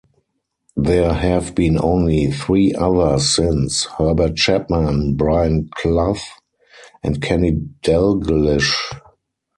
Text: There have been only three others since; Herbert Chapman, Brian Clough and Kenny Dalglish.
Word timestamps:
There 0.77 1.13
have 1.13 1.53
been 1.53 1.77
only 1.79 2.31
three 2.31 2.73
others 2.73 3.35
since; 3.35 3.83
Herbert 3.85 4.35
Chapman, 4.35 5.13
Brian 5.15 5.69
Clough 5.75 6.15
and 7.03 7.21
Kenny 7.21 7.51
Dalglish. 7.83 8.73